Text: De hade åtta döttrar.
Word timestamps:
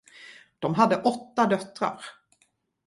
De 0.59 0.75
hade 0.75 1.01
åtta 1.01 1.45
döttrar. 1.45 2.03